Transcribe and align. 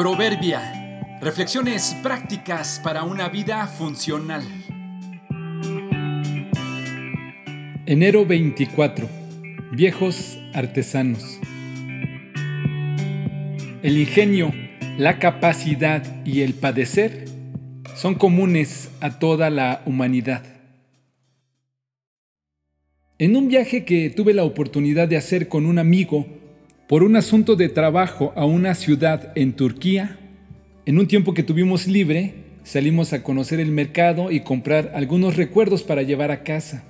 Proverbia. 0.00 1.18
Reflexiones 1.20 1.94
prácticas 2.02 2.80
para 2.82 3.02
una 3.02 3.28
vida 3.28 3.66
funcional. 3.66 4.42
Enero 7.84 8.24
24. 8.24 9.06
Viejos 9.72 10.38
artesanos. 10.54 11.38
El 13.82 13.98
ingenio, 13.98 14.54
la 14.96 15.18
capacidad 15.18 16.24
y 16.24 16.40
el 16.40 16.54
padecer 16.54 17.26
son 17.94 18.14
comunes 18.14 18.90
a 19.02 19.18
toda 19.18 19.50
la 19.50 19.82
humanidad. 19.84 20.44
En 23.18 23.36
un 23.36 23.48
viaje 23.48 23.84
que 23.84 24.08
tuve 24.08 24.32
la 24.32 24.44
oportunidad 24.44 25.08
de 25.08 25.18
hacer 25.18 25.48
con 25.48 25.66
un 25.66 25.78
amigo 25.78 26.39
por 26.90 27.04
un 27.04 27.14
asunto 27.14 27.54
de 27.54 27.68
trabajo 27.68 28.32
a 28.34 28.44
una 28.44 28.74
ciudad 28.74 29.30
en 29.36 29.52
Turquía, 29.52 30.18
en 30.86 30.98
un 30.98 31.06
tiempo 31.06 31.34
que 31.34 31.44
tuvimos 31.44 31.86
libre, 31.86 32.34
salimos 32.64 33.12
a 33.12 33.22
conocer 33.22 33.60
el 33.60 33.70
mercado 33.70 34.32
y 34.32 34.40
comprar 34.40 34.90
algunos 34.96 35.36
recuerdos 35.36 35.84
para 35.84 36.02
llevar 36.02 36.32
a 36.32 36.42
casa. 36.42 36.82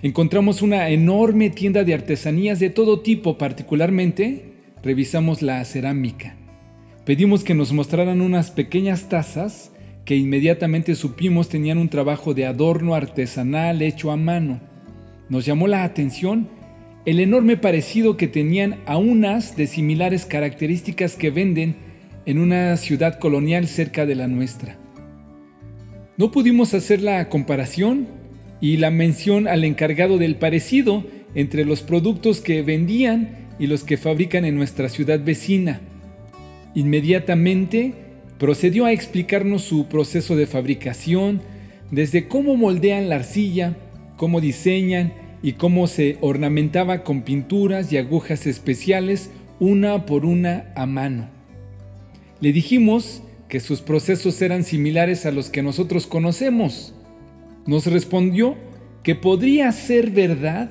Encontramos 0.00 0.62
una 0.62 0.88
enorme 0.88 1.50
tienda 1.50 1.84
de 1.84 1.92
artesanías 1.92 2.58
de 2.58 2.70
todo 2.70 3.00
tipo, 3.00 3.36
particularmente 3.36 4.54
revisamos 4.82 5.42
la 5.42 5.62
cerámica. 5.66 6.34
Pedimos 7.04 7.44
que 7.44 7.52
nos 7.52 7.70
mostraran 7.74 8.22
unas 8.22 8.50
pequeñas 8.50 9.10
tazas 9.10 9.72
que 10.06 10.16
inmediatamente 10.16 10.94
supimos 10.94 11.50
tenían 11.50 11.76
un 11.76 11.90
trabajo 11.90 12.32
de 12.32 12.46
adorno 12.46 12.94
artesanal 12.94 13.82
hecho 13.82 14.10
a 14.10 14.16
mano. 14.16 14.58
Nos 15.28 15.44
llamó 15.44 15.66
la 15.66 15.84
atención 15.84 16.48
el 17.08 17.20
enorme 17.20 17.56
parecido 17.56 18.18
que 18.18 18.28
tenían 18.28 18.80
a 18.84 18.98
unas 18.98 19.56
de 19.56 19.66
similares 19.66 20.26
características 20.26 21.16
que 21.16 21.30
venden 21.30 21.74
en 22.26 22.38
una 22.38 22.76
ciudad 22.76 23.18
colonial 23.18 23.66
cerca 23.66 24.04
de 24.04 24.14
la 24.14 24.28
nuestra. 24.28 24.76
No 26.18 26.30
pudimos 26.30 26.74
hacer 26.74 27.00
la 27.00 27.30
comparación 27.30 28.08
y 28.60 28.76
la 28.76 28.90
mención 28.90 29.48
al 29.48 29.64
encargado 29.64 30.18
del 30.18 30.36
parecido 30.36 31.02
entre 31.34 31.64
los 31.64 31.80
productos 31.80 32.42
que 32.42 32.60
vendían 32.60 33.48
y 33.58 33.68
los 33.68 33.84
que 33.84 33.96
fabrican 33.96 34.44
en 34.44 34.56
nuestra 34.56 34.90
ciudad 34.90 35.24
vecina. 35.24 35.80
Inmediatamente 36.74 37.94
procedió 38.38 38.84
a 38.84 38.92
explicarnos 38.92 39.62
su 39.62 39.88
proceso 39.88 40.36
de 40.36 40.46
fabricación, 40.46 41.40
desde 41.90 42.28
cómo 42.28 42.54
moldean 42.54 43.08
la 43.08 43.14
arcilla, 43.14 43.78
cómo 44.18 44.42
diseñan 44.42 45.26
y 45.42 45.52
cómo 45.52 45.86
se 45.86 46.18
ornamentaba 46.20 47.04
con 47.04 47.22
pinturas 47.22 47.92
y 47.92 47.96
agujas 47.96 48.46
especiales 48.46 49.30
una 49.60 50.06
por 50.06 50.24
una 50.24 50.72
a 50.76 50.86
mano. 50.86 51.28
Le 52.40 52.52
dijimos 52.52 53.22
que 53.48 53.60
sus 53.60 53.80
procesos 53.80 54.40
eran 54.42 54.64
similares 54.64 55.26
a 55.26 55.32
los 55.32 55.50
que 55.50 55.62
nosotros 55.62 56.06
conocemos. 56.06 56.94
Nos 57.66 57.86
respondió 57.86 58.56
que 59.02 59.14
podría 59.14 59.72
ser 59.72 60.10
verdad, 60.10 60.70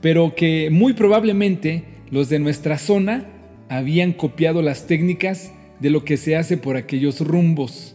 pero 0.00 0.34
que 0.34 0.68
muy 0.70 0.92
probablemente 0.92 1.84
los 2.10 2.28
de 2.28 2.38
nuestra 2.38 2.78
zona 2.78 3.26
habían 3.68 4.12
copiado 4.12 4.62
las 4.62 4.86
técnicas 4.86 5.52
de 5.80 5.90
lo 5.90 6.04
que 6.04 6.16
se 6.16 6.36
hace 6.36 6.56
por 6.56 6.76
aquellos 6.76 7.20
rumbos. 7.20 7.94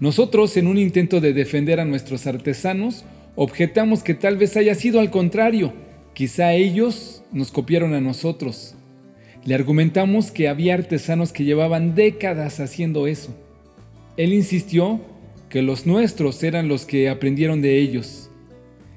Nosotros, 0.00 0.56
en 0.56 0.66
un 0.66 0.78
intento 0.78 1.20
de 1.20 1.32
defender 1.32 1.80
a 1.80 1.84
nuestros 1.84 2.26
artesanos, 2.26 3.04
Objetamos 3.36 4.02
que 4.02 4.14
tal 4.14 4.38
vez 4.38 4.56
haya 4.56 4.74
sido 4.74 4.98
al 4.98 5.10
contrario, 5.10 5.74
quizá 6.14 6.54
ellos 6.54 7.22
nos 7.32 7.52
copiaron 7.52 7.92
a 7.92 8.00
nosotros. 8.00 8.74
Le 9.44 9.54
argumentamos 9.54 10.30
que 10.30 10.48
había 10.48 10.72
artesanos 10.72 11.32
que 11.32 11.44
llevaban 11.44 11.94
décadas 11.94 12.60
haciendo 12.60 13.06
eso. 13.06 13.36
Él 14.16 14.32
insistió 14.32 15.02
que 15.50 15.60
los 15.60 15.86
nuestros 15.86 16.42
eran 16.42 16.66
los 16.66 16.86
que 16.86 17.10
aprendieron 17.10 17.60
de 17.60 17.78
ellos. 17.78 18.30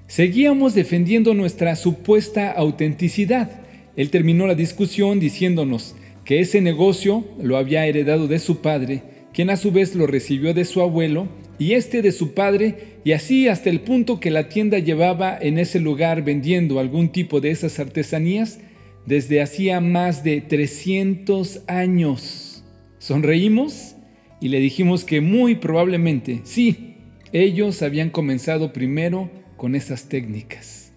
Seguíamos 0.08 0.74
defendiendo 0.74 1.34
nuestra 1.34 1.75
supuesta 1.75 2.52
autenticidad. 2.52 3.62
Él 3.97 4.09
terminó 4.09 4.47
la 4.47 4.56
discusión 4.56 5.19
diciéndonos 5.19 5.96
que 6.24 6.40
ese 6.40 6.62
negocio 6.62 7.25
lo 7.42 7.58
había 7.58 7.86
heredado 7.86 8.28
de 8.28 8.40
su 8.40 8.62
padre, 8.62 9.03
quien 9.34 9.50
a 9.50 9.57
su 9.57 9.72
vez 9.72 9.95
lo 9.95 10.07
recibió 10.07 10.53
de 10.53 10.66
su 10.66 10.81
abuelo 10.81 11.28
y 11.57 11.73
este 11.73 12.01
de 12.01 12.12
su 12.12 12.34
padre, 12.34 13.00
y 13.03 13.12
así 13.12 13.47
hasta 13.47 13.69
el 13.69 13.81
punto 13.81 14.19
que 14.19 14.31
la 14.31 14.50
tienda 14.50 14.79
llevaba 14.79 15.38
en 15.40 15.57
ese 15.57 15.79
lugar 15.79 16.23
vendiendo 16.23 16.79
algún 16.79 17.09
tipo 17.09 17.41
de 17.41 17.51
esas 17.51 17.79
artesanías 17.79 18.59
desde 19.06 19.41
hacía 19.41 19.81
más 19.81 20.23
de 20.23 20.41
300 20.41 21.62
años. 21.68 22.63
Sonreímos 22.97 23.95
y 24.39 24.50
le 24.50 24.59
dijimos 24.59 25.03
que 25.03 25.19
muy 25.19 25.56
probablemente, 25.56 26.41
sí, 26.44 26.95
ellos 27.34 27.81
habían 27.81 28.09
comenzado 28.09 28.72
primero 28.72 29.29
con 29.57 29.75
esas 29.75 30.09
técnicas. 30.09 30.94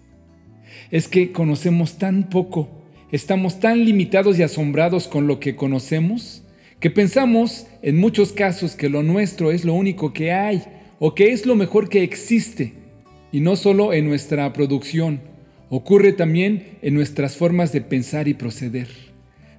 Es 0.91 1.07
que 1.07 1.31
conocemos 1.31 1.97
tan 1.97 2.29
poco, 2.29 2.69
estamos 3.11 3.59
tan 3.59 3.83
limitados 3.83 4.39
y 4.39 4.43
asombrados 4.43 5.07
con 5.07 5.27
lo 5.27 5.39
que 5.39 5.55
conocemos, 5.55 6.42
que 6.83 6.91
pensamos 6.91 7.65
en 7.81 7.95
muchos 7.95 8.33
casos 8.33 8.75
que 8.75 8.89
lo 8.89 9.03
nuestro 9.03 9.51
es 9.51 9.63
lo 9.63 9.73
único 9.73 10.11
que 10.11 10.33
hay 10.33 10.65
o 10.99 11.15
que 11.15 11.31
es 11.31 11.45
lo 11.45 11.55
mejor 11.55 11.87
que 11.87 12.03
existe, 12.03 12.73
y 13.31 13.39
no 13.39 13.55
solo 13.55 13.93
en 13.93 14.05
nuestra 14.05 14.51
producción, 14.51 15.21
ocurre 15.69 16.11
también 16.11 16.79
en 16.81 16.93
nuestras 16.93 17.37
formas 17.37 17.71
de 17.71 17.79
pensar 17.79 18.27
y 18.27 18.33
proceder. 18.33 18.89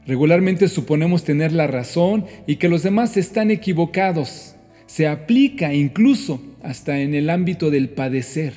Regularmente 0.06 0.68
suponemos 0.68 1.24
tener 1.24 1.50
la 1.52 1.66
razón 1.66 2.26
y 2.46 2.56
que 2.56 2.68
los 2.68 2.82
demás 2.82 3.16
están 3.16 3.50
equivocados. 3.50 4.56
Se 4.84 5.08
aplica 5.08 5.72
incluso 5.72 6.42
hasta 6.62 7.00
en 7.00 7.14
el 7.14 7.30
ámbito 7.30 7.70
del 7.70 7.88
padecer. 7.88 8.52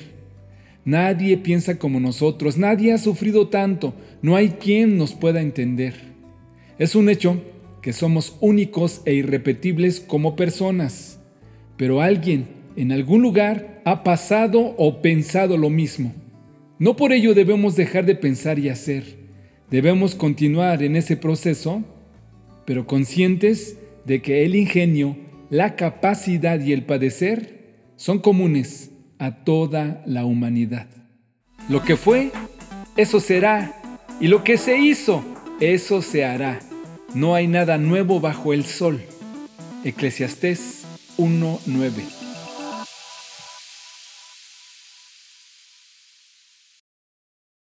Nadie 0.84 1.38
piensa 1.38 1.78
como 1.78 2.00
nosotros, 2.00 2.58
nadie 2.58 2.92
ha 2.92 2.98
sufrido 2.98 3.48
tanto, 3.48 3.94
no 4.20 4.36
hay 4.36 4.50
quien 4.50 4.98
nos 4.98 5.14
pueda 5.14 5.40
entender. 5.40 5.94
Es 6.78 6.94
un 6.94 7.08
hecho 7.08 7.42
que 7.82 7.92
somos 7.92 8.36
únicos 8.40 9.02
e 9.04 9.14
irrepetibles 9.14 10.00
como 10.00 10.36
personas, 10.36 11.20
pero 11.76 12.00
alguien 12.00 12.48
en 12.76 12.92
algún 12.92 13.22
lugar 13.22 13.80
ha 13.84 14.02
pasado 14.04 14.74
o 14.76 15.00
pensado 15.00 15.56
lo 15.56 15.70
mismo. 15.70 16.12
No 16.78 16.96
por 16.96 17.12
ello 17.12 17.34
debemos 17.34 17.76
dejar 17.76 18.06
de 18.06 18.14
pensar 18.14 18.58
y 18.58 18.68
hacer, 18.68 19.04
debemos 19.70 20.14
continuar 20.14 20.82
en 20.82 20.96
ese 20.96 21.16
proceso, 21.16 21.82
pero 22.64 22.86
conscientes 22.86 23.78
de 24.04 24.22
que 24.22 24.44
el 24.44 24.54
ingenio, 24.54 25.16
la 25.50 25.76
capacidad 25.76 26.60
y 26.60 26.72
el 26.72 26.84
padecer 26.84 27.58
son 27.96 28.18
comunes 28.18 28.90
a 29.18 29.44
toda 29.44 30.02
la 30.06 30.24
humanidad. 30.24 30.86
Lo 31.68 31.82
que 31.82 31.96
fue, 31.96 32.30
eso 32.96 33.20
será, 33.20 33.74
y 34.20 34.28
lo 34.28 34.44
que 34.44 34.56
se 34.56 34.78
hizo, 34.78 35.24
eso 35.60 36.02
se 36.02 36.24
hará. 36.24 36.60
No 37.14 37.34
hay 37.34 37.46
nada 37.46 37.78
nuevo 37.78 38.20
bajo 38.20 38.52
el 38.52 38.64
sol. 38.64 39.02
Eclesiastés 39.84 40.84
1.9 41.16 42.27